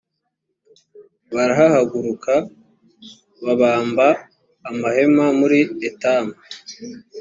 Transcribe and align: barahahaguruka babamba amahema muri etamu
barahahaguruka 1.35 2.33
babamba 3.43 4.07
amahema 4.69 5.25
muri 5.39 5.59
etamu 5.89 6.33